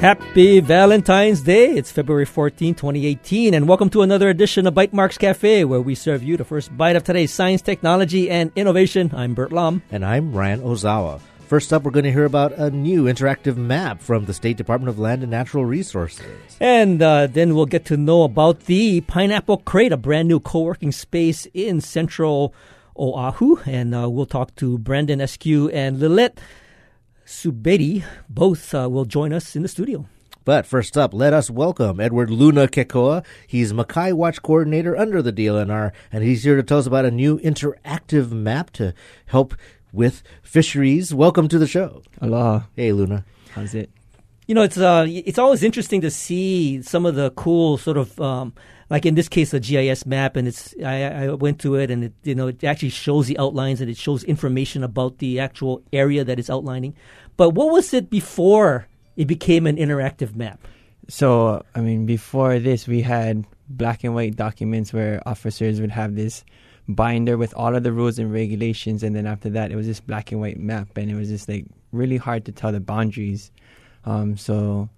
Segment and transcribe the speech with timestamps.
[0.00, 1.74] Happy Valentine's Day.
[1.74, 6.22] It's February 14, 2018, and welcome to another edition of Bytemarks Cafe, where we serve
[6.22, 9.10] you the first bite of today's science, technology, and innovation.
[9.14, 9.82] I'm Burt Lum.
[9.90, 11.20] And I'm Ryan Ozawa.
[11.40, 14.88] First up, we're going to hear about a new interactive map from the State Department
[14.88, 16.56] of Land and Natural Resources.
[16.60, 20.60] And uh, then we'll get to know about the Pineapple Crate, a brand new co
[20.60, 22.54] working space in central
[22.96, 23.58] Oahu.
[23.66, 26.40] And uh, we'll talk to Brandon Askew and Lilette
[27.30, 28.02] Subedi.
[28.28, 30.06] Both uh, will join us in the studio.
[30.44, 33.24] But first up, let us welcome Edward Luna Kekoa.
[33.46, 37.10] He's Makai Watch Coordinator under the DLNR, and he's here to tell us about a
[37.10, 38.94] new interactive map to
[39.26, 39.54] help
[39.92, 41.14] with fisheries.
[41.14, 42.02] Welcome to the show.
[42.20, 42.62] Aloha.
[42.74, 43.24] Hey, Luna.
[43.52, 43.90] How's it?
[44.50, 48.20] You know, it's uh, it's always interesting to see some of the cool sort of
[48.20, 48.52] um,
[48.90, 52.02] like in this case a GIS map, and it's I, I went to it and
[52.02, 55.84] it you know it actually shows the outlines and it shows information about the actual
[55.92, 56.96] area that it's outlining.
[57.36, 60.66] But what was it before it became an interactive map?
[61.06, 66.16] So, I mean, before this, we had black and white documents where officers would have
[66.16, 66.44] this
[66.88, 70.00] binder with all of the rules and regulations, and then after that, it was this
[70.00, 73.52] black and white map, and it was just like really hard to tell the boundaries.
[74.04, 74.88] Um, so,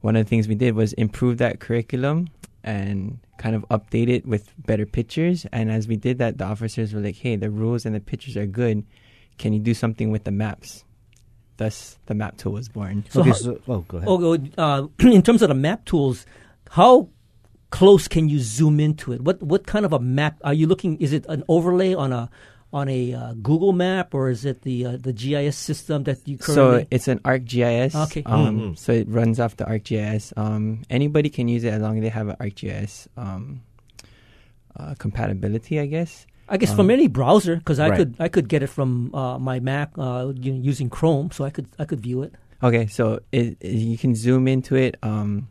[0.00, 2.28] one of the things we did was improve that curriculum
[2.62, 5.46] and kind of update it with better pictures.
[5.52, 8.36] And as we did that, the officers were like, "Hey, the rules and the pictures
[8.36, 8.84] are good.
[9.38, 10.84] Can you do something with the maps?"
[11.56, 13.04] thus the map tool was born.
[13.10, 14.08] So okay, how, so, oh, go ahead.
[14.08, 16.26] Oh, uh, in terms of the map tools,
[16.70, 17.08] how
[17.70, 19.20] close can you zoom into it?
[19.20, 20.96] What what kind of a map are you looking?
[21.00, 22.30] Is it an overlay on a
[22.74, 26.36] on a uh, Google map or is it the uh, the GIS system that you
[26.36, 26.82] currently?
[26.82, 27.94] So it's an ArcGIS.
[28.06, 28.22] Okay.
[28.26, 28.74] Um, mm-hmm.
[28.74, 30.36] So it runs off the ArcGIS.
[30.36, 33.62] Um, anybody can use it as long as they have an ArcGIS um,
[34.76, 36.26] uh, compatibility, I guess.
[36.48, 37.96] I guess um, from any browser because I right.
[37.96, 41.68] could I could get it from uh, my Mac uh, using Chrome, so I could
[41.78, 42.34] I could view it.
[42.62, 44.96] Okay, so it, it, you can zoom into it.
[45.02, 45.48] Um,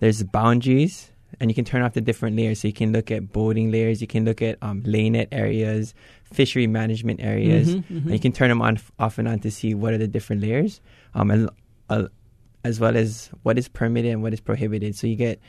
[0.00, 2.60] there's boundaries, and you can turn off the different layers.
[2.60, 5.94] So you can look at boating layers, you can look at um, lay net areas,
[6.34, 8.08] fishery management areas, mm-hmm, mm-hmm.
[8.08, 10.42] and you can turn them on off and on to see what are the different
[10.42, 10.80] layers,
[11.14, 11.50] um, and,
[11.88, 12.06] uh,
[12.64, 14.96] as well as what is permitted and what is prohibited.
[14.96, 15.40] So you get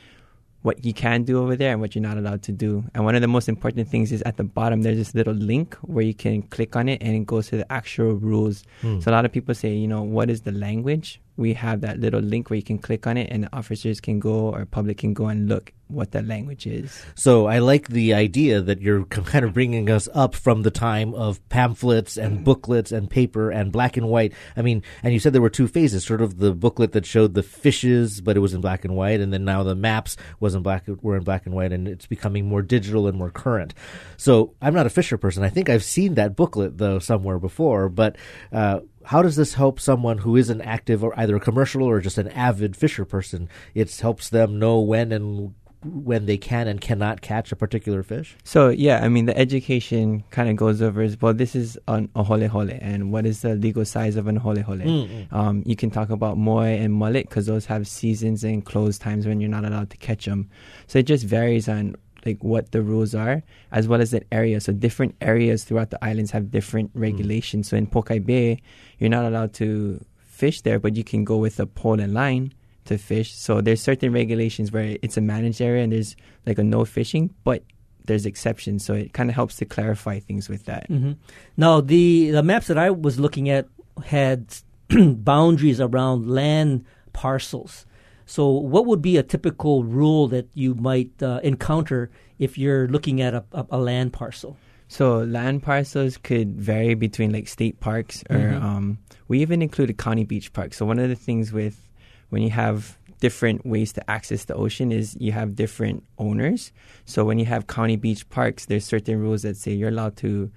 [0.66, 2.84] what you can do over there and what you're not allowed to do.
[2.96, 5.75] And one of the most important things is at the bottom, there's this little link
[5.84, 8.63] where you can click on it and it goes to the actual rules.
[8.81, 9.00] Hmm.
[9.00, 11.22] So a lot of people say, you know, what is the language?
[11.38, 14.53] We have that little link where you can click on it and officers can go
[14.53, 17.06] or public can go and look what that language is.
[17.13, 21.13] So I like the idea that you're kind of bringing us up from the time
[21.13, 22.44] of pamphlets and mm-hmm.
[22.44, 24.34] booklets and paper and black and white.
[24.57, 27.34] I mean, and you said there were two phases, sort of the booklet that showed
[27.34, 30.56] the fishes, but it was in black and white, and then now the maps was
[30.56, 33.73] in black were in black and white, and it's becoming more digital and more current.
[34.17, 35.44] So I'm not a fisher person.
[35.44, 38.17] I think I've seen that booklet though somewhere before, but.
[38.52, 42.00] Uh, how does this help someone who is an active or either a commercial or
[42.00, 43.50] just an avid fisher person?
[43.74, 45.54] It helps them know when and
[45.86, 48.36] when they can and cannot catch a particular fish?
[48.44, 51.34] So yeah, I mean the education kind of goes over as well.
[51.34, 54.78] This is an hole hole, and what is the legal size of an hole hole?
[54.78, 55.36] Mm-hmm.
[55.36, 59.26] Um, you can talk about moi and mullet because those have seasons and closed times
[59.26, 60.50] when you're not allowed to catch them.
[60.88, 64.59] So it just varies on like what the rules are, as well as the area.
[64.59, 67.02] So different areas throughout the islands have different mm.
[67.02, 67.68] regulations.
[67.68, 67.69] Mm.
[67.69, 68.62] So in Pokai Bay,
[69.00, 72.53] you're not allowed to fish there, but you can go with a pole and line
[72.85, 73.34] to fish.
[73.34, 76.16] So there's certain regulations where it's a managed area and there's
[76.46, 77.64] like a no fishing, but
[78.06, 78.85] there's exceptions.
[78.85, 80.90] So it kind of helps to clarify things with that.
[80.90, 81.14] Mm-hmm.
[81.58, 83.68] Now the the maps that I was looking at
[84.06, 84.56] had
[84.90, 87.85] boundaries around land parcels.
[88.25, 92.09] So, what would be a typical rule that you might uh, encounter
[92.40, 94.58] if you're looking at a, a, a, land parcel?
[94.88, 98.66] So, land parcels could vary between like state parks, or mm-hmm.
[98.66, 98.97] um,
[99.28, 100.78] we even included county beach parks.
[100.78, 101.88] So, one of the things with
[102.30, 106.72] when you have different ways to access the ocean is you have different owners.
[107.06, 110.52] So, when you have county beach parks, there's certain rules that say you're allowed to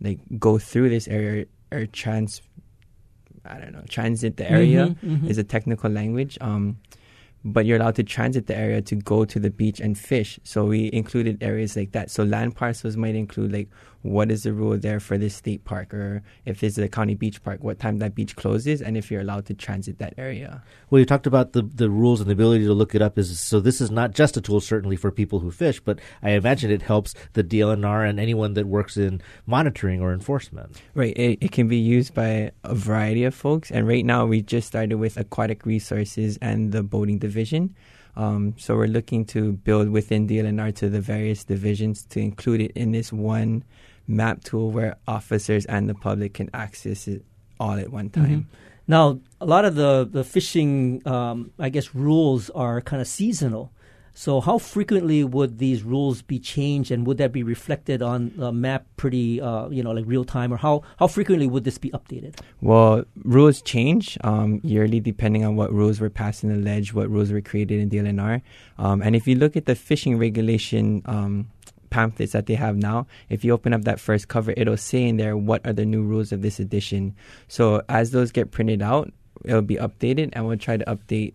[0.00, 2.42] like go through this area or trans.
[3.46, 3.84] I don't know.
[3.88, 5.28] Transit the area mm-hmm, mm-hmm.
[5.28, 6.38] is a technical language.
[6.40, 6.78] Um,
[7.44, 10.40] but you're allowed to transit the area to go to the beach and fish.
[10.44, 12.10] So we included areas like that.
[12.10, 13.68] So land parcels might include like
[14.04, 17.42] what is the rule there for this state park or if it's a county beach
[17.42, 20.62] park, what time that beach closes and if you're allowed to transit that area.
[20.90, 23.18] Well, you talked about the, the rules and the ability to look it up.
[23.18, 26.30] Is So this is not just a tool certainly for people who fish, but I
[26.32, 30.82] imagine it helps the DLNR and anyone that works in monitoring or enforcement.
[30.94, 31.16] Right.
[31.16, 33.70] It, it can be used by a variety of folks.
[33.70, 37.74] And right now we just started with aquatic resources and the boating division.
[38.16, 42.72] Um, so we're looking to build within DLNR to the various divisions to include it
[42.72, 43.64] in this one
[44.06, 47.24] map tool where officers and the public can access it
[47.58, 48.24] all at one time.
[48.24, 48.56] Mm-hmm.
[48.86, 53.72] Now, a lot of the the fishing, um, I guess, rules are kind of seasonal.
[54.16, 58.52] So, how frequently would these rules be changed, and would that be reflected on the
[58.52, 61.90] map pretty, uh, you know, like real time, or how how frequently would this be
[61.90, 62.38] updated?
[62.60, 67.10] Well, rules change um, yearly depending on what rules were passed in the ledge, what
[67.10, 68.42] rules were created in DLNR.
[68.78, 71.48] Um, and if you look at the fishing regulation um,
[71.94, 75.16] pamphlets that they have now, if you open up that first cover, it'll say in
[75.16, 77.14] there what are the new rules of this edition.
[77.46, 79.12] So as those get printed out,
[79.44, 81.34] it'll be updated, and we'll try to update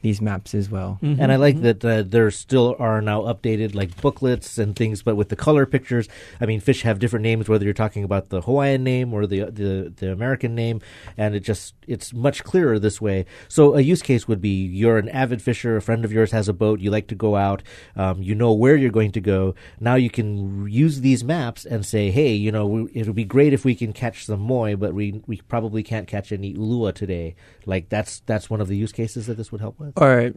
[0.00, 0.98] these maps as well.
[1.02, 1.20] Mm-hmm.
[1.20, 1.64] And I like mm-hmm.
[1.64, 5.66] that uh, there still are now updated like booklets and things, but with the color
[5.66, 6.08] pictures.
[6.40, 9.44] I mean, fish have different names, whether you're talking about the Hawaiian name or the
[9.44, 10.80] the, the American name,
[11.16, 13.26] and it just it's much clearer this way.
[13.48, 16.48] So a use case would be you're an avid fisher, a friend of yours has
[16.48, 17.62] a boat, you like to go out,
[17.96, 19.54] um, you know where you're going to go.
[19.80, 23.52] Now you can use these maps and say, hey, you know, it would be great
[23.52, 27.34] if we can catch some moi, but we we probably can't catch any ulua today.
[27.66, 29.87] Like that's that's one of the use cases that this would help with.
[29.96, 30.32] Or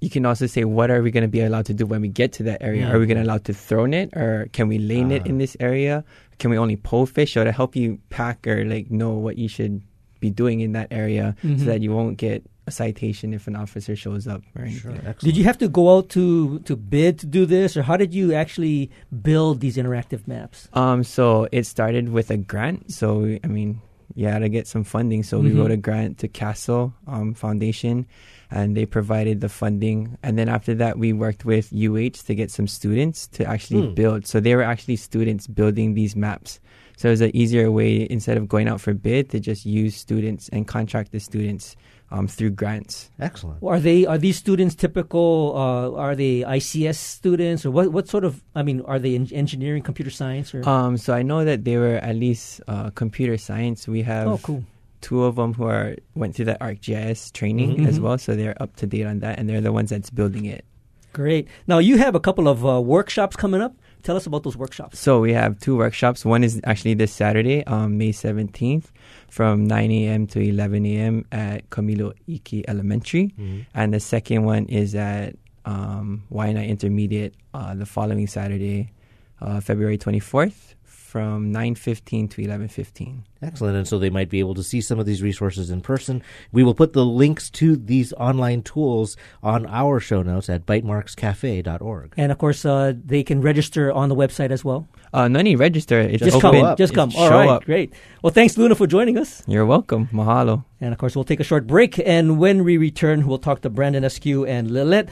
[0.00, 2.08] you can also say, what are we going to be allowed to do when we
[2.08, 2.82] get to that area?
[2.82, 2.92] Yeah.
[2.92, 5.38] Are we going to allow to throw it, or can we lane uh, it in
[5.38, 6.04] this area?
[6.38, 9.48] Can we only pull fish, or to help you pack or like know what you
[9.48, 9.82] should
[10.20, 11.58] be doing in that area, mm-hmm.
[11.58, 14.42] so that you won't get a citation if an officer shows up.
[14.54, 14.72] Right?
[14.72, 14.94] Sure.
[15.20, 18.14] Did you have to go out to to bid to do this, or how did
[18.14, 18.90] you actually
[19.22, 20.68] build these interactive maps?
[20.74, 22.92] Um, so it started with a grant.
[22.92, 23.80] So I mean,
[24.16, 25.22] had to get some funding.
[25.22, 25.54] So mm-hmm.
[25.54, 28.06] we wrote a grant to Castle um, Foundation
[28.50, 30.16] and they provided the funding.
[30.22, 33.94] And then after that, we worked with UH to get some students to actually mm.
[33.94, 34.26] build.
[34.26, 36.60] So they were actually students building these maps.
[36.96, 39.94] So it was an easier way instead of going out for bid to just use
[39.96, 41.76] students and contract the students
[42.10, 43.10] um, through grants.
[43.18, 43.62] Excellent.
[43.62, 45.52] Are they are these students typical?
[45.56, 47.92] Uh, are they ICS students or what?
[47.92, 48.42] What sort of?
[48.54, 50.54] I mean, are they in engineering, computer science?
[50.54, 50.66] Or?
[50.68, 53.86] Um, so I know that they were at least uh, computer science.
[53.86, 54.64] We have oh, cool
[55.00, 57.86] two of them who are went through the ArcGIS training mm-hmm.
[57.86, 60.44] as well, so they're up to date on that, and they're the ones that's building
[60.44, 60.64] it.
[61.12, 61.48] Great.
[61.66, 63.74] Now you have a couple of uh, workshops coming up.
[64.02, 64.98] Tell us about those workshops.
[64.98, 66.24] So we have two workshops.
[66.24, 68.92] One is actually this Saturday, um, May seventeenth,
[69.28, 70.26] from nine a.m.
[70.28, 71.24] to eleven a.m.
[71.32, 73.60] at Camilo Iki Elementary, mm-hmm.
[73.74, 78.92] and the second one is at um, Waianae Intermediate uh, the following Saturday,
[79.40, 80.67] uh, February twenty fourth
[81.08, 83.22] from 9.15 to 11.15.
[83.40, 83.76] Excellent.
[83.76, 86.22] And so they might be able to see some of these resources in person.
[86.52, 92.12] We will put the links to these online tools on our show notes at bytemarkscafe.org.
[92.18, 94.86] And of course, uh, they can register on the website as well.
[95.14, 95.98] Uh, no need to register.
[95.98, 96.56] It just, just come.
[96.56, 96.76] Up.
[96.76, 97.10] Just come.
[97.16, 97.64] All right, up.
[97.64, 97.94] great.
[98.22, 99.42] Well, thanks, Luna, for joining us.
[99.46, 100.08] You're welcome.
[100.12, 100.64] Mahalo.
[100.78, 101.98] And of course, we'll take a short break.
[101.98, 105.08] And when we return, we'll talk to Brandon Askew and Lilette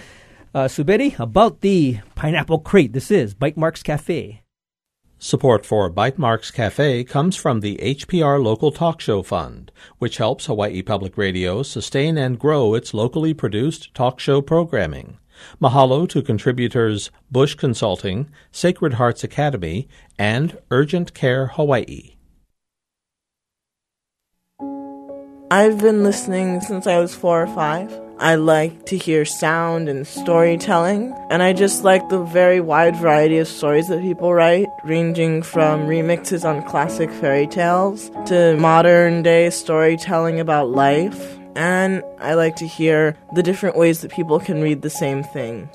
[0.55, 2.93] uh, Subedi about the pineapple crate.
[2.93, 4.43] This is Bytemarks Cafe.
[5.19, 10.83] Support for Bytemarks Cafe comes from the HPR Local Talk Show Fund, which helps Hawaii
[10.83, 15.17] Public Radio sustain and grow its locally produced talk show programming.
[15.59, 22.17] Mahalo to contributors Bush Consulting, Sacred Hearts Academy, and Urgent Care Hawaii.
[25.51, 28.06] I've been listening since I was four or five.
[28.19, 33.37] I like to hear sound and storytelling, and I just like the very wide variety
[33.37, 39.51] of stories that people write, ranging from remixes on classic fairy tales to modern day
[39.51, 41.37] storytelling about life.
[41.57, 45.69] And I like to hear the different ways that people can read the same thing.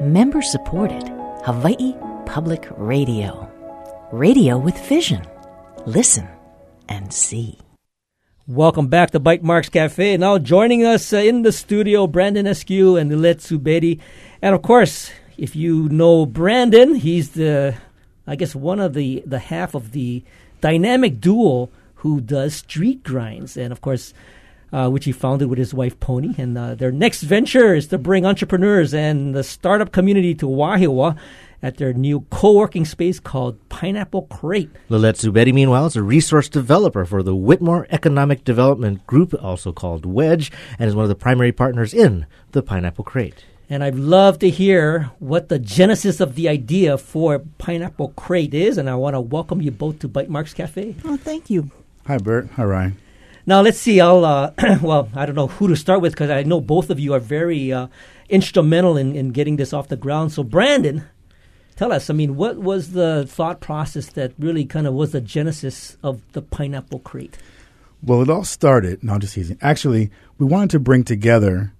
[0.00, 1.06] Member supported
[1.44, 3.46] Hawaii Public Radio.
[4.10, 5.22] Radio with vision.
[5.84, 6.28] Listen
[6.88, 7.58] and see.
[8.46, 10.18] Welcome back to Bytemarks Cafe.
[10.18, 13.98] Now joining us uh, in the studio, Brandon Askew and Lilette Subedi.
[14.42, 17.74] And of course, if you know Brandon, he's the,
[18.26, 20.22] I guess, one of the, the half of the
[20.60, 23.56] dynamic duo who does Street Grindz.
[23.56, 24.12] And of course,
[24.74, 26.38] uh, which he founded with his wife Poni.
[26.38, 31.16] And uh, their next venture is to bring entrepreneurs and the startup community to Wahiawa
[31.62, 34.70] at their new co-working space called Pineapple Crate.
[34.88, 40.06] Lilette Subedi, meanwhile, is a resource developer for the Whitmore Economic Development Group, also called
[40.06, 43.44] WEDGE, and is one of the primary partners in the Pineapple Crate.
[43.70, 48.76] And I'd love to hear what the genesis of the idea for Pineapple Crate is,
[48.76, 50.96] and I want to welcome you both to Bytemarks Cafe.
[51.04, 51.70] Oh, thank you.
[52.06, 52.50] Hi, Burt.
[52.56, 52.98] Hi, Ryan.
[53.46, 54.00] Now let's see.
[54.00, 56.98] I'll uh, well, I don't know who to start with because I know both of
[56.98, 57.88] you are very uh,
[58.28, 60.32] instrumental in, in getting this off the ground.
[60.32, 61.04] So, Brandon,
[61.76, 65.20] tell us, I mean, what was the thought process that really kind of was the
[65.20, 67.36] genesis of the pineapple crate?
[68.02, 69.56] Well, it all started, no, just easy.
[69.62, 71.72] Actually, we wanted to bring together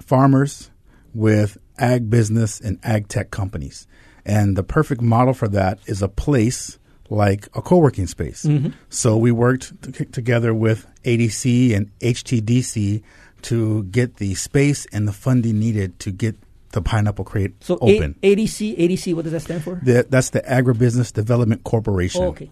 [0.00, 0.70] farmers
[1.14, 3.86] with ag business and ag tech companies.
[4.24, 6.78] And the perfect model for that is a place
[7.10, 8.44] like a co-working space.
[8.44, 8.70] Mm-hmm.
[8.88, 13.02] So we worked t- together with ADC and HTDC
[13.42, 16.36] to get the space and the funding needed to get
[16.72, 18.16] the Pineapple Crate So open.
[18.22, 19.80] A- ADC, ADC, what does that stand for?
[19.82, 22.22] The- that's the Agribusiness Development Corporation.
[22.22, 22.50] Oh, okay.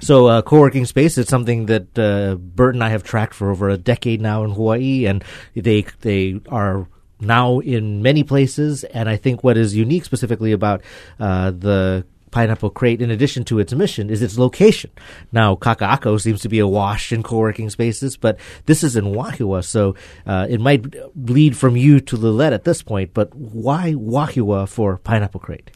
[0.00, 3.68] So, uh, co-working space is something that uh, Burt and I have tracked for over
[3.68, 5.22] a decade now in Hawaii, and
[5.54, 6.88] they they are
[7.20, 8.82] now in many places.
[8.84, 10.82] And I think what is unique specifically about
[11.20, 14.90] uh, the Pineapple Crate, in addition to its mission, is its location.
[15.32, 19.94] Now, Kaka'ako seems to be awash in co-working spaces, but this is in Wahiawa, so
[20.26, 23.14] uh, it might lead from you to Lilette at this point.
[23.14, 25.70] But why Wahiawa for Pineapple Crate?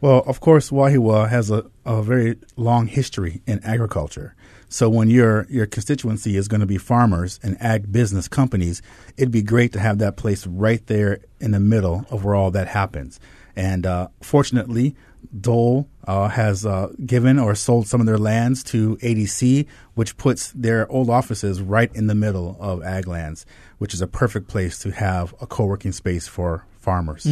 [0.00, 4.36] Well, of course, Wahiawa has a, a very long history in agriculture.
[4.68, 8.82] So when your your constituency is going to be farmers and ag business companies,
[9.16, 12.50] it'd be great to have that place right there in the middle of where all
[12.50, 13.18] that happens.
[13.58, 14.94] And uh, fortunately,
[15.38, 20.52] Dole uh, has uh, given or sold some of their lands to ADC, which puts
[20.52, 23.44] their old offices right in the middle of ag lands,
[23.78, 27.26] which is a perfect place to have a co-working space for farmers.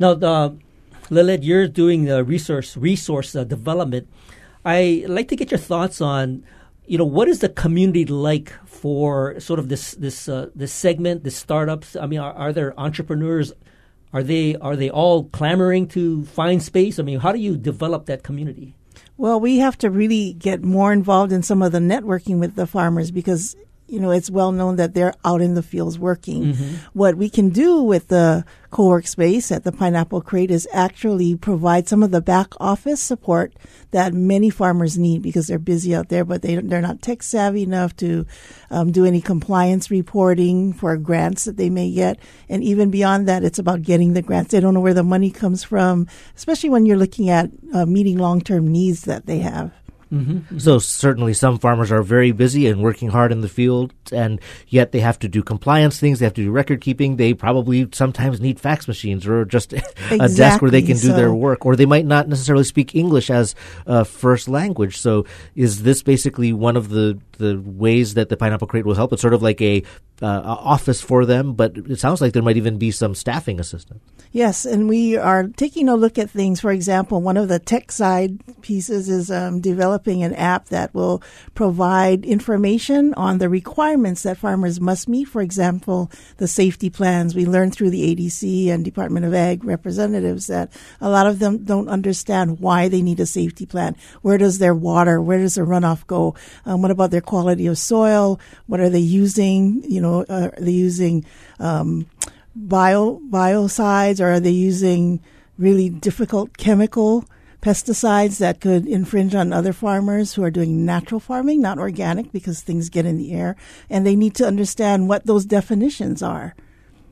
[0.00, 0.54] Now, uh,
[1.08, 4.08] Lilette, you're doing the resource resource uh, development.
[4.64, 6.42] I like to get your thoughts on,
[6.86, 11.22] you know, what is the community like for sort of this this uh, this segment,
[11.22, 11.94] the startups?
[11.94, 13.52] I mean, are, are there entrepreneurs?
[14.12, 16.98] Are they are they all clamoring to find space?
[16.98, 18.74] I mean, how do you develop that community?
[19.16, 22.66] Well, we have to really get more involved in some of the networking with the
[22.66, 23.56] farmers because
[23.92, 26.54] you know it's well known that they're out in the fields working.
[26.94, 31.86] What we can do with the co-work space at the Pineapple Crate is actually provide
[31.86, 33.52] some of the back office support
[33.90, 37.62] that many farmers need because they're busy out there, but they they're not tech savvy
[37.62, 38.24] enough to
[38.70, 42.18] um, do any compliance reporting for grants that they may get,
[42.48, 44.50] and even beyond that, it's about getting the grants.
[44.52, 48.16] They don't know where the money comes from, especially when you're looking at uh, meeting
[48.16, 49.70] long-term needs that they have.
[50.58, 54.92] So certainly some farmers are very busy and working hard in the field, and yet
[54.92, 56.18] they have to do compliance things.
[56.18, 57.16] They have to do record keeping.
[57.16, 59.72] They probably sometimes need fax machines or just
[60.10, 62.94] a desk where they can do Exactly, their work, or they might not necessarily speak
[62.94, 63.54] English as
[63.86, 64.98] a first language.
[64.98, 69.14] So is this basically one of the the ways that the Pineapple Crate will help?
[69.14, 69.82] It's sort of like uh, a
[70.26, 74.02] office for them, but it sounds like there might even be some staffing assistance.
[74.30, 76.60] Yes, and we are taking a look at things.
[76.60, 81.22] For example, one of the tech side pieces is um, developing an app that will
[81.54, 85.28] provide information on the requirements that farmers must meet.
[85.28, 87.34] For example, the safety plans.
[87.34, 91.64] We learned through the ADC and Department of Ag representatives that a lot of them
[91.64, 93.96] don't understand why they need a safety plan.
[94.22, 96.34] Where does their water, where does the runoff go?
[96.64, 98.40] Um, what about their quality of soil?
[98.66, 99.82] What are they using?
[99.86, 101.24] You know, uh, are they using
[101.58, 102.06] um,
[102.54, 105.20] bio biocides or are they using
[105.58, 107.24] really difficult chemical
[107.60, 112.60] pesticides that could infringe on other farmers who are doing natural farming, not organic because
[112.60, 113.54] things get in the air
[113.88, 116.54] and they need to understand what those definitions are.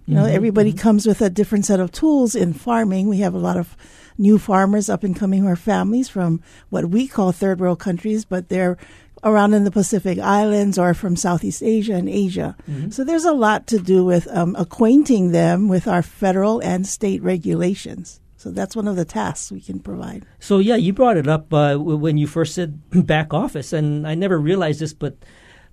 [0.07, 3.07] You know, everybody comes with a different set of tools in farming.
[3.07, 3.77] We have a lot of
[4.19, 8.25] new farmers up and coming who are families from what we call third world countries,
[8.25, 8.77] but they're
[9.23, 12.57] around in the Pacific Islands or from Southeast Asia and Asia.
[12.91, 17.23] So there's a lot to do with um, acquainting them with our federal and state
[17.23, 18.21] regulations.
[18.37, 20.25] So that's one of the tasks we can provide.
[20.39, 24.15] So yeah, you brought it up uh, when you first said back office, and I
[24.15, 25.17] never realized this, but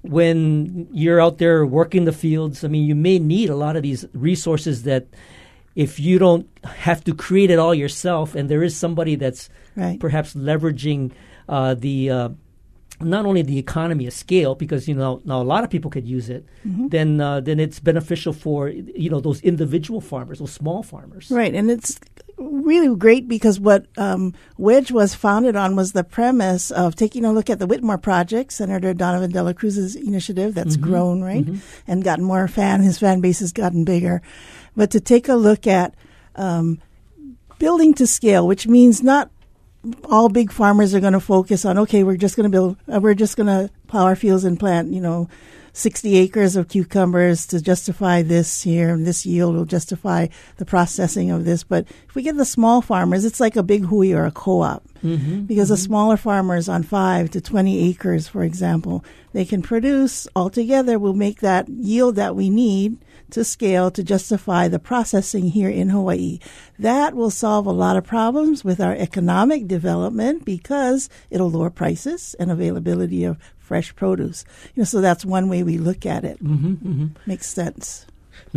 [0.02, 3.84] when you're out there working the fields, I mean, you may need a lot of
[3.84, 5.08] these resources that
[5.76, 10.00] if you don't have to create it all yourself, and there is somebody that's Right.
[10.00, 11.12] perhaps leveraging
[11.48, 12.30] uh, the uh,
[13.00, 16.08] not only the economy of scale, because you know now a lot of people could
[16.08, 20.84] use it, then uh, then it's beneficial for you know those individual farmers, those small
[20.84, 21.30] farmers.
[21.30, 22.00] Right, and it's
[22.38, 27.32] really great because what um, Wedge was founded on was the premise of taking a
[27.32, 31.46] look at the Whitmore Project, Senator Donovan Dela Cruz's initiative that's grown, right,
[31.88, 32.82] and gotten more fan.
[32.82, 34.22] His fan base has gotten bigger,
[34.76, 35.94] but to take a look at
[36.36, 36.82] um,
[37.60, 39.30] building to scale, which means not
[40.06, 43.00] all big farmers are going to focus on okay we're just going to build uh,
[43.00, 45.30] we're just going to plow our fields and plant you know
[45.78, 50.26] 60 acres of cucumbers to justify this here and this yield will justify
[50.58, 51.64] the processing of this.
[51.64, 54.84] But if we get the small farmers it's like a big hui or a co-op
[55.04, 55.42] Mm-hmm.
[55.42, 55.84] because the mm-hmm.
[55.84, 61.42] smaller farmers on 5 to 20 acres for example they can produce altogether will make
[61.42, 62.98] that yield that we need
[63.32, 66.40] to scale to justify the processing here in Hawaii.
[66.80, 72.36] That will solve a lot of problems with our economic development because it'll lower prices
[72.40, 74.46] and availability of fresh produce.
[74.76, 76.42] You know, so that's one way we look at it.
[76.44, 77.08] Mm-hmm, mm-hmm.
[77.26, 78.06] Makes sense.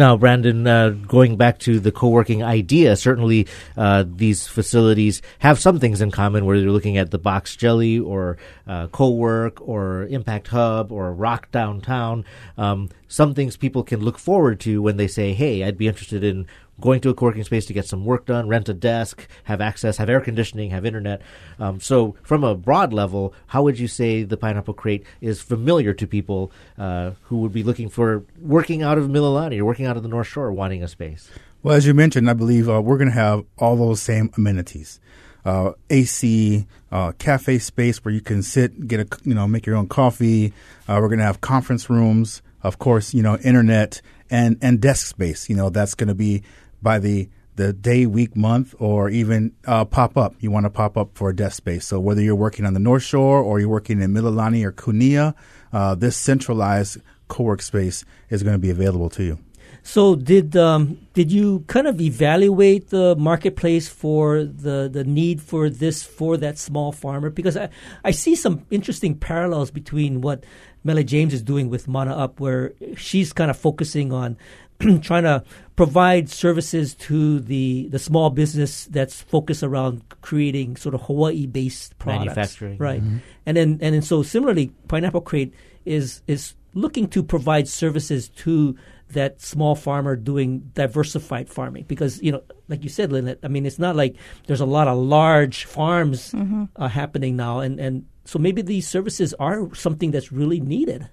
[0.00, 5.78] Now, Brandon, uh, going back to the co-working idea, certainly uh, these facilities have some
[5.78, 6.46] things in common.
[6.46, 11.50] Whether you're looking at the Box Jelly or uh, Co-work or Impact Hub or Rock
[11.50, 12.24] Downtown,
[12.56, 16.24] um, some things people can look forward to when they say, "Hey, I'd be interested
[16.24, 16.46] in
[16.80, 19.96] going to a co-working space to get some work done, rent a desk, have access,
[19.98, 21.22] have air conditioning, have internet.
[21.58, 25.92] Um, so, from a broad level, how would you say the Pineapple Crate is familiar
[25.94, 29.96] to people uh, who would be looking for working out of Mililani or working out
[29.96, 31.30] of the North Shore, wanting a space?
[31.62, 34.98] Well, as you mentioned, I believe uh, we're going to have all those same amenities.
[35.44, 39.76] Uh, AC, uh, cafe space where you can sit, get a you know, make your
[39.76, 40.52] own coffee.
[40.88, 45.06] Uh, we're going to have conference rooms, of course, you know, internet and and desk
[45.06, 45.48] space.
[45.48, 46.42] You know, that's going to be
[46.82, 50.34] by the the day, week, month, or even uh, pop up.
[50.40, 51.86] You want to pop up for a desk space.
[51.86, 55.34] So whether you're working on the North Shore or you're working in Mililani or Kunia,
[55.72, 59.38] uh, this centralized co-work space is going to be available to you.
[59.82, 65.70] So did um, did you kind of evaluate the marketplace for the, the need for
[65.70, 67.30] this for that small farmer?
[67.30, 67.70] Because I,
[68.04, 70.44] I see some interesting parallels between what
[70.84, 74.36] Meli James is doing with Mana Up, where she's kind of focusing on
[75.02, 75.44] trying to
[75.76, 81.98] provide services to the the small business that's focused around creating sort of Hawaii based
[81.98, 82.78] products, Manufacturing.
[82.78, 83.02] right?
[83.46, 88.76] And then and then so similarly, Pineapple Crate is is looking to provide services to
[89.12, 93.66] that small farmer doing diversified farming because you know like you said Lynette I mean
[93.66, 94.14] it's not like
[94.46, 96.32] there's a lot of large farms
[96.76, 101.08] uh, happening now and and so maybe these services are something that's really needed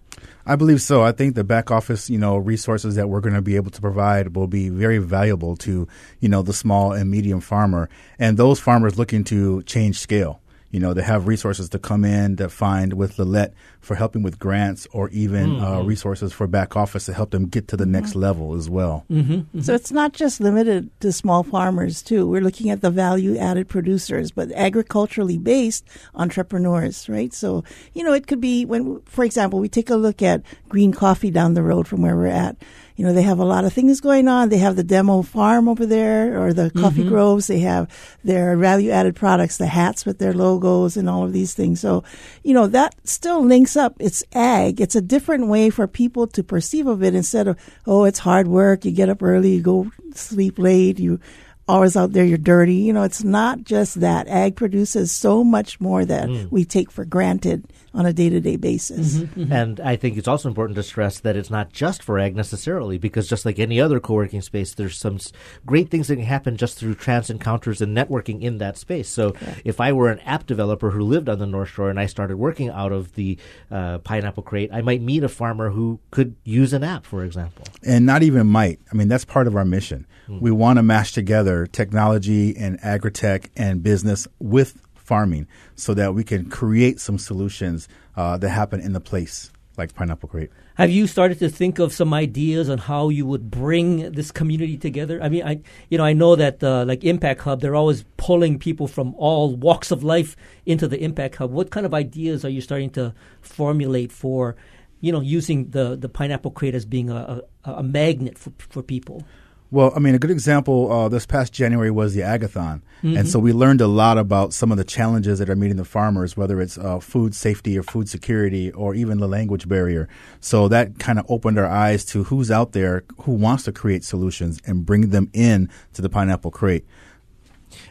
[0.46, 1.04] I believe so.
[1.04, 3.82] I think the back office, you know, resources that we're going to be able to
[3.82, 5.88] provide will be very valuable to,
[6.22, 10.42] you know, the small and medium farmer and those farmers looking to change scale.
[10.70, 14.38] You know, to have resources to come in to find with Lilette for helping with
[14.38, 15.88] grants or even uh, mm-hmm.
[15.88, 17.94] resources for back office to help them get to the mm-hmm.
[17.94, 19.06] next level as well.
[19.10, 19.62] Mm-hmm.
[19.62, 22.28] So it's not just limited to small farmers too.
[22.28, 27.34] We're looking at the value added producers, but agriculturally based entrepreneurs, right?
[27.34, 30.92] So, you know, it could be when, for example, we take a look at green
[30.92, 32.58] coffee down the road from where we're at.
[32.98, 34.50] You know, they have a lot of things going on.
[34.50, 37.10] They have the demo farm over there or the coffee mm-hmm.
[37.10, 37.46] groves.
[37.46, 37.88] They have
[38.24, 41.80] their value added products, the hats with their logos and all of these things.
[41.80, 42.04] So,
[42.44, 43.96] you know, that still links up.
[44.00, 44.82] It's ag.
[44.82, 48.48] It's a different way for people to perceive of it instead of, oh, it's hard
[48.48, 48.84] work.
[48.84, 51.20] You get up early, you go sleep late, you
[51.68, 52.76] always out there, you're dirty.
[52.76, 54.28] You know, it's not just that.
[54.28, 56.52] Ag produces so much more that mm.
[56.52, 57.66] we take for granted
[57.98, 59.18] on a day to day basis.
[59.18, 59.52] Mm-hmm, mm-hmm.
[59.52, 63.00] And I think it's also important to stress that it's not just for ag necessarily,
[63.00, 65.18] because just like any other co-working space, there's some
[65.66, 69.10] great things that can happen just through trans encounters and networking in that space.
[69.10, 69.34] So
[69.66, 72.38] if I were an app developer who lived on the North Shore and I started
[72.38, 73.38] working out of the
[73.72, 77.66] uh, Pineapple Crate, I might meet a farmer who could use an app, for example.
[77.84, 78.80] and not even might.
[78.92, 80.06] I mean, that's part of our mission.
[80.28, 80.40] Hmm.
[80.40, 86.24] We want to mash together technology and agritech and business with farming so that we
[86.24, 90.50] can create some solutions uh, that happen in the place like Pineapple Crate.
[90.76, 94.78] Have you started to think of some ideas on how you would bring this community
[94.78, 95.22] together?
[95.22, 98.60] I mean, I you know I know that uh, like Impact Hub, they're always pulling
[98.60, 101.52] people from all walks of life into the Impact Hub.
[101.52, 104.56] What kind of ideas are you starting to formulate for,
[105.00, 108.84] you know, using the the pineapple crate as being a, a, a magnet for for
[108.84, 109.24] people?
[109.70, 112.82] Well, I mean, a good example uh, this past January was the Agathon.
[113.04, 115.86] And so we learned a lot about some of the challenges that are meeting the
[115.86, 120.08] farmers, whether it's uh, food safety or food security or even the language barrier.
[120.40, 124.04] So that kind of opened our eyes to who's out there who wants to create
[124.04, 126.86] solutions and bring them in to the Pineapple Crate.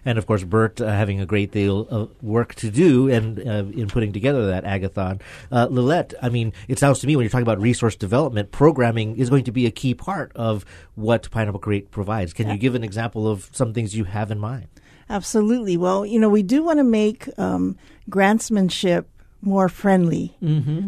[0.05, 3.65] And of course, Burt uh, having a great deal of work to do and uh,
[3.79, 5.21] in putting together that agathon.
[5.51, 9.17] Uh, Lilette, I mean, it sounds to me when you're talking about resource development, programming
[9.17, 12.33] is going to be a key part of what Pineapple Crate provides.
[12.33, 14.69] Can you give an example of some things you have in mind?
[15.09, 15.77] Absolutely.
[15.77, 17.77] Well, you know, we do want to make um,
[18.11, 19.05] grantsmanship
[19.43, 20.37] more friendly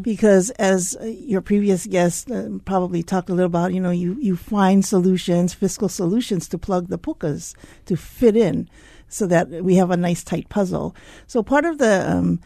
[0.03, 4.17] because, as uh, your previous guest uh, probably talked a little about, you know, you,
[4.21, 7.55] you find solutions, fiscal solutions to plug the pukas
[7.87, 8.69] to fit in
[9.09, 10.95] so that we have a nice tight puzzle.
[11.27, 12.41] So part of the, um,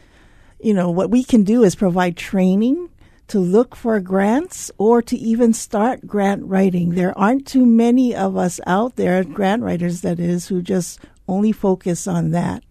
[0.59, 2.89] you know, what we can do is provide training
[3.27, 6.91] to look for grants or to even start grant writing.
[6.91, 11.51] There aren't too many of us out there, grant writers that is, who just only
[11.51, 12.63] focus on that.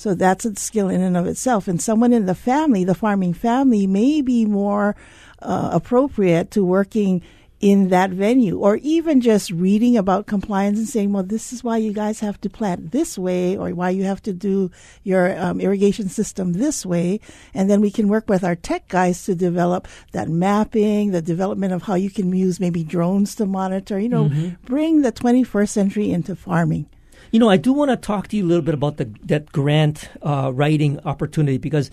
[0.00, 1.68] So that's a skill in and of itself.
[1.68, 4.96] And someone in the family, the farming family, may be more
[5.42, 7.20] uh, appropriate to working
[7.60, 11.76] in that venue, or even just reading about compliance and saying, well, this is why
[11.76, 14.70] you guys have to plant this way, or why you have to do
[15.02, 17.20] your um, irrigation system this way.
[17.52, 21.74] And then we can work with our tech guys to develop that mapping, the development
[21.74, 24.30] of how you can use maybe drones to monitor, you know,
[24.64, 26.88] bring the 21st century into farming.
[27.30, 29.52] You know, I do want to talk to you a little bit about the that
[29.52, 31.90] grant uh, writing opportunity because,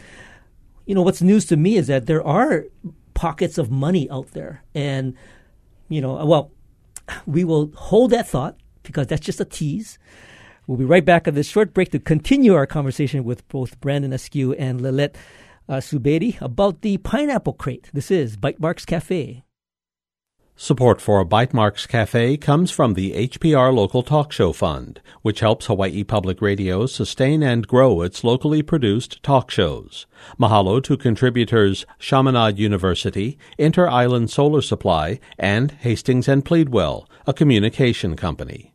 [0.86, 2.65] you know, what's news to me is that there are
[3.13, 5.15] pockets of money out there, and
[5.89, 6.52] you know, well,
[7.28, 10.00] we will hold that thought because that's just a tease.
[10.65, 14.12] We'll be right back at this short break to continue our conversation with both Brandon
[14.12, 15.15] Askew and Lilette
[15.69, 17.89] uh, Subedi about the pineapple crate.
[17.93, 19.43] This is Bytemarks Cafe.
[20.59, 26.03] Support for Bytemarks Cafe comes from the HPR Local Talk Show Fund, which helps Hawaii
[26.03, 30.07] Public Radio sustain and grow its locally produced talk shows.
[30.39, 38.15] Mahalo to contributors Chaminade University, Inter Island Solar Supply, and Hastings and Pleadwell, a communication
[38.15, 38.73] company.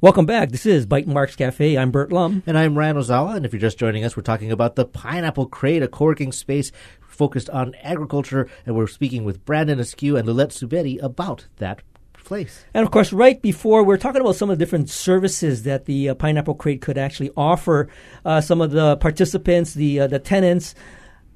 [0.00, 0.50] Welcome back.
[0.50, 1.78] This is Bytemarks Cafe.
[1.78, 2.42] I'm Burt Lum.
[2.46, 5.46] And I'm Ryan Ozawa, and if you're just joining us, we're talking about the Pineapple
[5.46, 10.50] Crate, a co-working space focused on agriculture, and we're speaking with Brandon Askew and Lilette
[10.50, 11.80] Subedi about that
[12.24, 12.64] place.
[12.74, 16.08] And of course, right before we're talking about some of the different services that the
[16.08, 17.88] uh, Pineapple Crate could actually offer
[18.24, 20.74] uh, some of the participants, the uh, the tenants.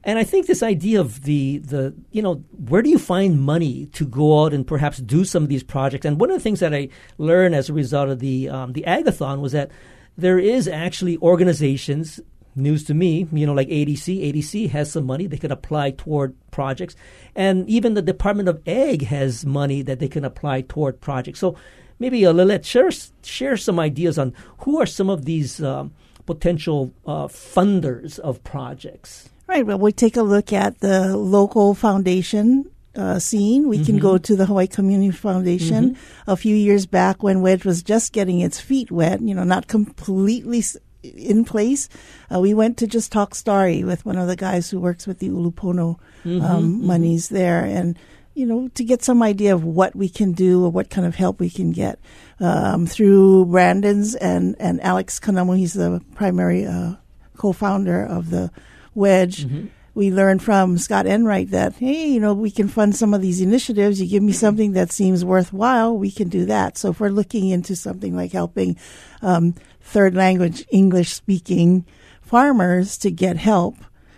[0.08, 2.36] And I think this idea of the the you know
[2.70, 6.06] where do you find money to go out and perhaps do some of these projects?
[6.06, 8.84] And one of the things that I learned as a result of the um, the
[8.86, 9.70] Agathon was that
[10.16, 12.20] there is actually organizations.
[12.56, 14.32] News to me, you know, like ADC.
[14.32, 16.96] ADC has some money they can apply toward projects,
[17.36, 21.38] and even the Department of Ag has money that they can apply toward projects.
[21.38, 21.54] So
[21.98, 22.90] maybe uh, Lilette share
[23.22, 25.92] share some ideas on who are some of these um,
[26.24, 29.28] potential uh, funders of projects.
[29.48, 29.64] Right.
[29.64, 33.66] Well, we take a look at the local foundation uh, scene.
[33.66, 35.96] We can go to the Hawaii Community Foundation.
[36.26, 39.66] A few years back, when Wedge was just getting its feet wet, you know, not
[39.66, 40.62] completely
[41.02, 41.88] in place,
[42.30, 45.18] uh, we went to just talk story with one of the guys who works with
[45.20, 45.98] the Ulupono
[46.42, 47.98] um, monies there, and
[48.34, 51.14] you know, to get some idea of what we can do or what kind of
[51.14, 51.98] help we can get
[52.38, 55.56] um, through Brandon's and and Alex Kanamu.
[55.56, 56.96] He's the primary uh,
[57.36, 58.50] co-founder of the
[58.98, 59.46] Wedge.
[59.94, 63.40] We learned from Scott Enright that hey, you know, we can fund some of these
[63.40, 64.00] initiatives.
[64.00, 66.78] You give me something that seems worthwhile, we can do that.
[66.78, 68.76] So if we're looking into something like helping
[69.22, 71.84] um, third language English speaking
[72.22, 73.76] farmers to get help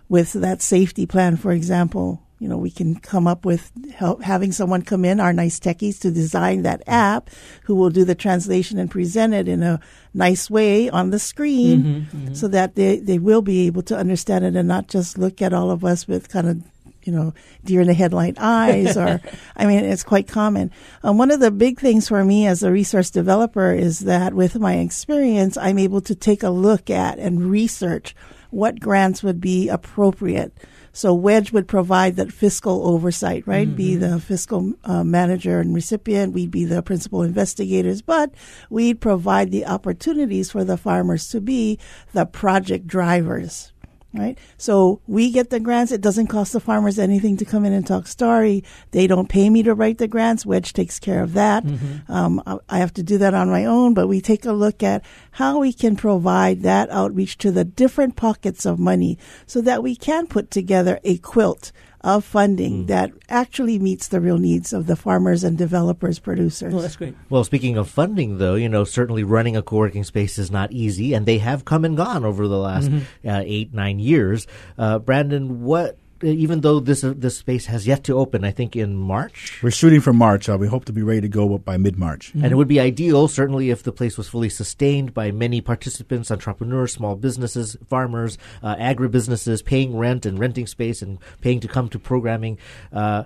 [0.09, 4.51] with that safety plan, for example, you know, we can come up with help, having
[4.51, 6.91] someone come in, our nice techies, to design that mm-hmm.
[6.91, 7.31] app
[7.65, 9.79] who will do the translation and present it in a
[10.15, 12.35] nice way on the screen mm-hmm, mm-hmm.
[12.35, 15.53] so that they, they will be able to understand it and not just look at
[15.53, 16.63] all of us with kind of
[17.03, 17.33] you know,
[17.65, 19.23] deer in the headlight eyes, or
[19.57, 20.71] I mean, it's quite common.
[21.03, 24.59] Um, one of the big things for me as a resource developer is that with
[24.59, 28.15] my experience, I'm able to take a look at and research
[28.51, 30.53] what grants would be appropriate.
[30.93, 33.77] So Wedge would provide that fiscal oversight, right?
[33.77, 36.35] Be the fiscal uh, manager and recipient.
[36.35, 38.35] We'd be the principal investigators, but
[38.71, 41.79] we'd provide the opportunities for the farmers to be
[42.13, 43.73] the project drivers,
[44.13, 44.39] right?
[44.59, 45.93] So we get the grants.
[45.93, 48.65] It doesn't cost the farmers anything to come in and talk story.
[48.91, 50.45] They don't pay me to write the grants.
[50.45, 51.65] Wedge takes care of that.
[52.09, 54.83] Um, I, I have to do that on my own, but we take a look
[54.83, 59.83] at how we can provide that outreach to the different pockets of money so that
[59.83, 64.87] we can put together a quilt of funding that actually meets the real needs of
[64.87, 66.73] the farmers and developers, producers.
[66.73, 67.15] Oh, that's great.
[67.29, 71.13] Well, speaking of funding, though, you know, certainly running a co-working space is not easy,
[71.13, 74.47] and they have come and gone over the last uh, eight, nine years.
[74.79, 75.99] Uh, Brandon, what?
[76.23, 79.71] Even though this uh, this space has yet to open, I think in March, We're
[79.71, 80.49] shooting for March.
[80.49, 82.33] Uh, we hope to be ready to go by mid March.
[82.35, 86.31] and it would be ideal, certainly, if the place was fully sustained by many participants,
[86.31, 91.89] entrepreneurs, small businesses, farmers, uh, agribusinesses, paying rent and renting space and paying to come
[91.89, 92.59] to programming.
[92.93, 93.25] Uh,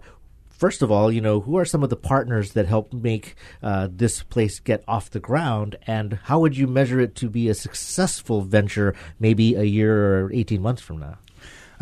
[0.51, 3.89] First of all, you know, who are some of the partners that help make uh,
[3.91, 7.55] this place get off the ground, and how would you measure it to be a
[7.55, 11.19] successful venture, maybe a year or eighteen months from now?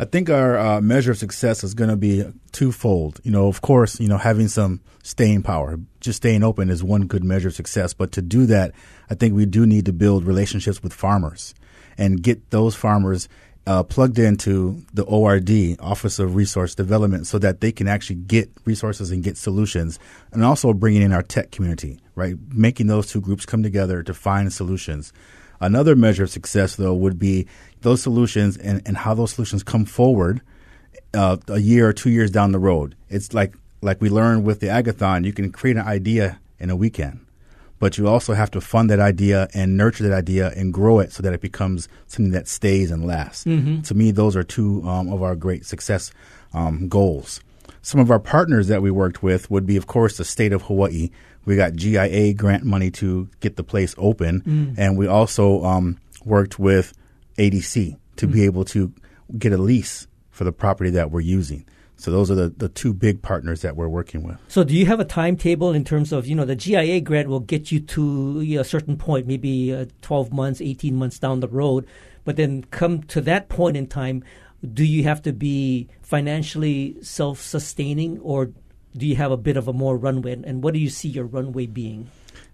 [0.03, 3.21] I think our uh, measure of success is going to be twofold.
[3.23, 5.79] You know, of course, you know, having some staying power.
[6.01, 7.93] Just staying open is one good measure of success.
[7.93, 8.73] But to do that,
[9.09, 11.55] I think we do need to build relationships with farmers
[11.97, 13.29] and get those farmers
[13.65, 18.51] uh, plugged into the ORD, Office of Resource Development, so that they can actually get
[18.65, 19.99] resources and get solutions,
[20.33, 22.35] and also bringing in our tech community, right?
[22.49, 25.13] Making those two groups come together to find solutions.
[25.63, 27.47] Another measure of success, though, would be
[27.81, 30.41] those solutions and, and how those solutions come forward
[31.13, 32.95] uh, a year or two years down the road.
[33.09, 36.75] It's like like we learned with the Agathon, you can create an idea in a
[36.75, 37.25] weekend,
[37.79, 41.11] but you also have to fund that idea and nurture that idea and grow it
[41.11, 43.43] so that it becomes something that stays and lasts.
[43.83, 46.11] To me, those are two um, of our great success
[46.53, 47.41] um, goals.
[47.81, 50.63] Some of our partners that we worked with would be, of course, the state of
[50.63, 51.09] Hawaii.
[51.45, 56.59] We got GIA grant money to get the place open, and we also um, worked
[56.59, 56.93] with
[57.37, 58.93] ADC to be able to
[59.37, 61.65] get a lease for the property that we're using.
[61.95, 64.37] So those are the, the two big partners that we're working with.
[64.49, 67.39] So, do you have a timetable in terms of you know the GIA grant will
[67.39, 71.39] get you to you know, a certain point, maybe uh, twelve months, eighteen months down
[71.39, 71.87] the road,
[72.25, 74.23] but then come to that point in time,
[74.73, 78.51] do you have to be financially self-sustaining, or
[78.95, 80.33] do you have a bit of a more runway?
[80.43, 82.09] And what do you see your runway being?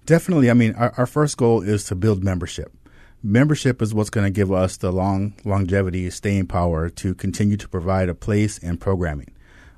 [0.05, 0.49] Definitely.
[0.49, 2.73] I mean, our, our first goal is to build membership.
[3.21, 7.67] Membership is what's going to give us the long longevity, staying power to continue to
[7.67, 9.31] provide a place and programming.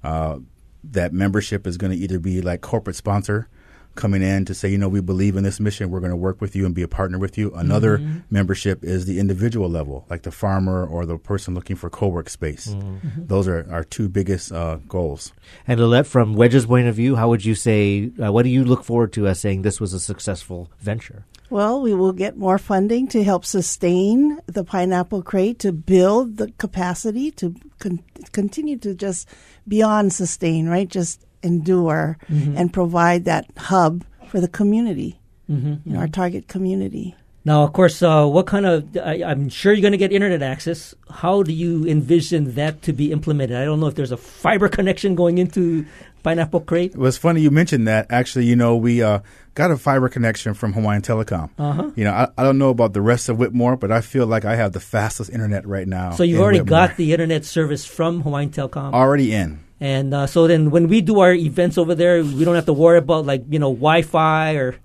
[0.04, 0.40] Uh,
[0.84, 3.48] that membership is going to either be like corporate sponsor
[3.96, 6.42] coming in to say, you know, we believe in this mission, we're going to work
[6.42, 7.52] with you and be a partner with you.
[7.54, 12.30] Another membership is the individual level, like the farmer or the person looking for co-work
[12.30, 12.76] space.
[13.18, 15.34] Those are our two biggest uh, goals.
[15.68, 18.64] And Lilette, from Wedge's point of view, how would you say, uh, what do you
[18.64, 21.26] look forward to as saying this was a successful venture?
[21.50, 26.50] Well, we will get more funding to help sustain the pineapple crate, to build the
[26.54, 29.28] capacity to con- continue to just
[29.68, 30.88] beyond sustain, right?
[30.88, 37.16] Just endure and provide that hub for the community, you know, our target community.
[37.44, 38.96] Now, of course, uh, what kind of?
[38.98, 40.94] I, I'm sure you're going to get internet access.
[41.10, 43.58] How do you envision that to be implemented?
[43.58, 45.84] I don't know if there's a fiber connection going into
[46.22, 46.92] Pineapple Crate.
[46.94, 48.06] It was funny you mentioned that.
[48.12, 49.22] Actually, you know, we uh,
[49.56, 51.50] got a fiber connection from Hawaiian Telecom.
[51.58, 51.90] Uh-huh.
[51.96, 54.46] You know, I, I don't know about the rest of Whitmore, but I feel like
[54.46, 56.12] I have the fastest internet right now.
[56.12, 56.90] So you've in already Whitmore.
[56.90, 58.94] got the internet service from Hawaiian Telecom.
[58.94, 59.62] already in.
[59.82, 62.74] And uh, so then when we do our events over there, we don't have to
[62.74, 64.76] worry about like, you know, Wi Fi or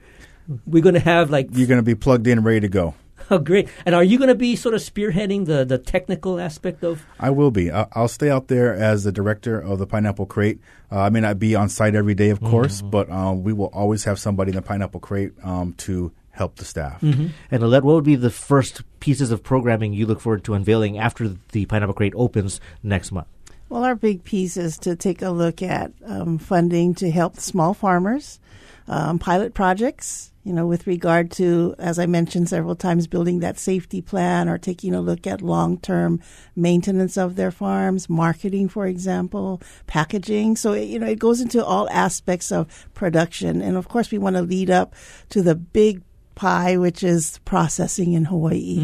[0.67, 2.95] we're going to have like, You're going to be plugged in, and ready to go.
[3.31, 3.69] oh, great.
[3.85, 7.05] And are you going to be sort of spearheading the, the technical aspect of?
[7.21, 7.71] I will be.
[7.71, 10.61] I- I'll stay out there as the director of the Pineapple Crate.
[10.91, 13.67] Uh, I may not be on site every day, of course, but um, we will
[13.67, 17.03] always have somebody in the Pineapple Crate um, to help the staff.
[17.03, 20.97] And Lilette, what would be the first pieces of programming you look forward to unveiling
[20.99, 23.27] after the Pineapple Crate opens next month?
[23.69, 27.75] Well, our big piece is to take a look at um, funding to help small
[27.75, 28.39] farmers,
[28.87, 33.59] um, pilot projects, you know, with regard to, as I mentioned several times, building that
[33.59, 36.21] safety plan or taking a look at long term
[36.55, 40.55] maintenance of their farms, marketing, for example, packaging.
[40.55, 43.61] So, it, you know, it goes into all aspects of production.
[43.61, 44.95] And of course, we want to lead up
[45.31, 46.03] to the big
[46.37, 48.77] pie, which is processing in Hawaii.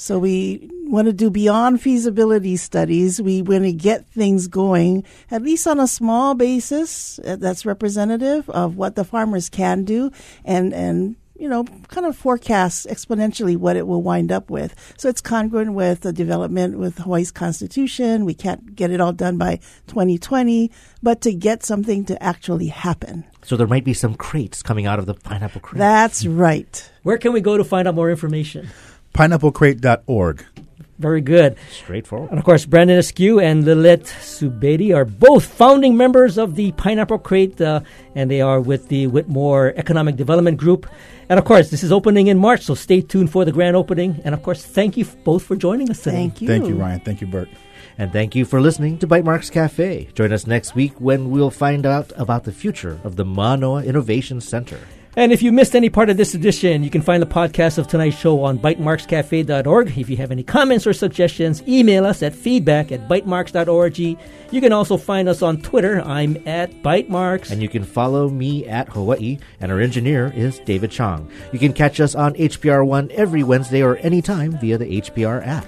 [0.00, 3.20] So we want to do beyond feasibility studies.
[3.20, 8.48] We want to get things going, at least on a small basis uh, that's representative
[8.48, 10.10] of what the farmers can do
[10.42, 14.74] and, and, you know, kind of forecast exponentially what it will wind up with.
[14.96, 18.24] So it's congruent with the development with Hawaii's constitution.
[18.24, 19.56] We can't get it all done by
[19.88, 20.70] 2020,
[21.02, 23.24] but to get something to actually happen.
[23.42, 25.78] So there might be some crates coming out of the Pineapple Crate.
[25.78, 26.90] That's right.
[27.02, 28.70] Where can we go to find out more information?
[29.14, 30.44] PineappleCrate.org.
[31.00, 31.56] Very good.
[31.70, 32.28] Straightforward.
[32.28, 37.18] And of course, Brandon Askew and Lilette Subedi are both founding members of the Pineapple
[37.18, 37.80] Crate, uh,
[38.14, 40.86] and they are with the Whitmore Economic Development Group.
[41.30, 44.20] And of course, this is opening in March, so stay tuned for the grand opening.
[44.24, 46.16] And of course, thank you both for joining us today.
[46.16, 46.48] Thank you.
[46.48, 47.00] Thank you, Ryan.
[47.00, 47.48] Thank you, Burt.
[47.96, 50.10] And thank you for listening to Bytemarks Cafe.
[50.14, 54.42] Join us next week when we'll find out about the future of the Manoa Innovation
[54.42, 54.78] Center.
[55.20, 57.86] And if you missed any part of this edition, you can find the podcast of
[57.86, 59.98] tonight's show on bytemarkscafe.org.
[59.98, 63.98] If you have any comments or suggestions, email us at feedback at bytemarks.org.
[63.98, 64.16] You
[64.62, 66.00] can also find us on Twitter.
[66.00, 67.50] I'm at bytemarks.
[67.50, 71.30] And you can follow me at Hawaii, and our engineer is David Chong.
[71.52, 75.66] You can catch us on HPR One every Wednesday or anytime via the HPR app.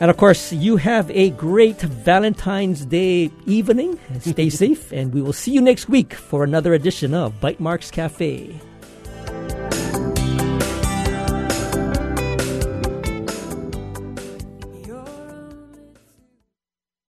[0.00, 3.98] And of course, you have a great Valentine's Day evening.
[4.20, 8.58] Stay safe, and we will see you next week for another edition of Bytemarks Cafe.